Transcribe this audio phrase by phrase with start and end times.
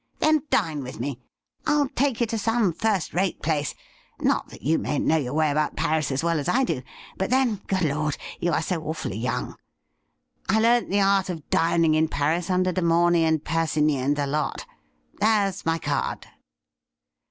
[0.17, 1.19] 'Then dine with me.
[1.67, 3.75] I'll take you to some first rate place—
[4.19, 6.81] not that you mayn't know your way about Paris as well as I do;
[7.19, 8.17] but, then, good Lord!
[8.39, 9.57] you are so awfully young!
[10.49, 14.25] I learned the art of dining in Paris mider De Momy and Persigny, and the
[14.25, 14.65] lot.
[15.19, 16.25] There's my card.'